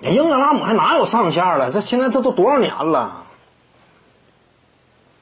[0.00, 1.70] 英格拉姆还哪有上限了？
[1.70, 3.24] 这现在这都多少年了？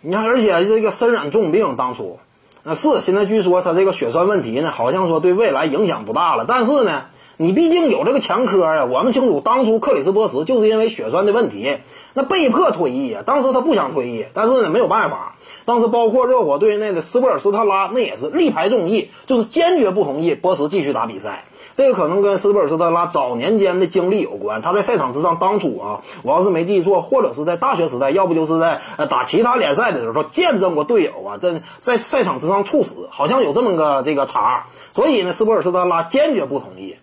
[0.03, 2.19] 你看，而且这个身染重病，当初
[2.63, 6.45] 那是现在据说他这个血栓问题呢，好像说对未来影响不大了。
[6.47, 7.07] 但是呢，
[7.39, 8.87] 你毕竟有这个前科呀。
[8.87, 11.79] 我们清楚，当初克里斯波什就是因为血栓的问题，
[12.15, 13.23] 那被迫退役啊。
[13.27, 15.37] 当时他不想退役，但是呢没有办法。
[15.65, 21.45] 当时包括热火队内的斯波尔斯特拉，那也是力排众议，就是坚决不同意波什继续打比赛。
[21.75, 24.63] 这个可能跟斯波尔斯特拉早年间的经历有关。
[24.63, 34.69] 他在赛场之上，当初啊，我要是没记错，或者是在大学时代，要不就是在呃打其他联赛的时候，见证过队友啊在在赛场之上猝死，好像有这么个这个茬。
[34.95, 36.97] 所以呢，斯波尔斯特拉坚决不同意。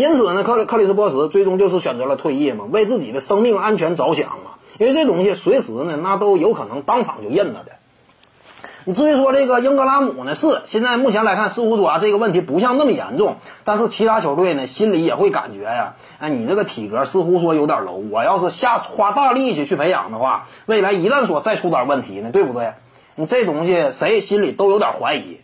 [0.00, 4.52] 因此呢，克里克里斯波什最终就是选择了退役嘛，为自己的生命安全着想嘛。
[4.78, 7.72] 因为这东西随时呢，那都有可能当场就认他的。
[8.84, 22.74] 你至于说这个英格拉姆呢，是现在目前来看，似乎说啊这个问题不像那么严重，但是其他球队呢心里也会感觉呀，哎，你这个体格似乎说有点 low，我要是下花大力气去培养的话，未来一旦说再出点问题呢，对不对？
[23.14, 25.38] 你这东西谁心里都有点怀疑。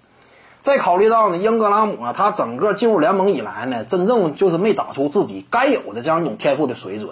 [0.62, 7.10] 再考虑到呢，英格拉姆啊，他整个进入联盟以来呢，真正就是没打出自己该有的这样一种天赋的水准。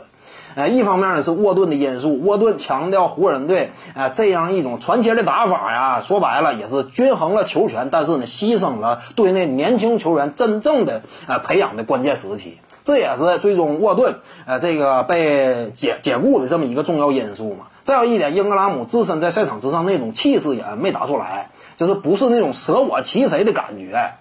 [0.55, 17.67] 呃，一方面呢是沃顿的因素，沃顿强调湖人队呃这样一种传奇的打法呀，说白了也是均衡了球权，但是呢牺牲了队内年轻球员真正的呃培养的关键时期，这也是最终沃顿呃这个被解解雇的这么一个重要因素嘛。
[17.83, 24.13] 再有一点，英格拉姆自身在赛场之上那种气势也没打出来，就是不是那种舍我其谁的感觉。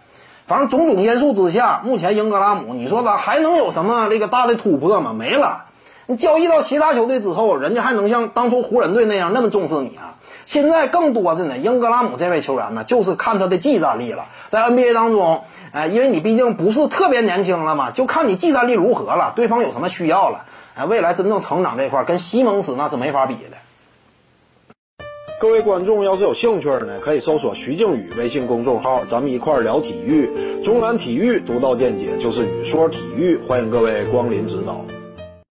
[0.47, 5.13] 反正种种因素之下，目前英格拉姆，你说他还能有什么这个大的突破吗？
[5.13, 5.65] 没了。
[6.09, 10.17] 你交易到其他球队之后，人家还能像当初湖人队那样那么重视你啊？
[10.43, 14.25] 现在更多的呢，英格拉姆这位球员呢，就是看他的技战力了。
[14.49, 20.45] 在 NBA 当中，哎，因为你毕竟不是特别年轻了嘛，就看你技战力如何了，对方有什么需要了。
[20.73, 25.05] 哎，未来真正成长这块，跟西蒙斯那是没法比的。
[25.39, 30.59] 各位观众要是有兴趣呢，可以搜索徐静宇微信公众号，咱们一块聊体育。
[30.63, 34.83] 中南体育独到见解就是语说体育，欢迎各位光临指导。